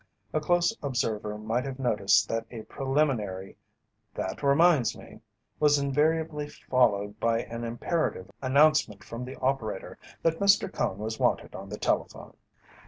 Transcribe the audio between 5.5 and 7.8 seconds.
was invariably followed by an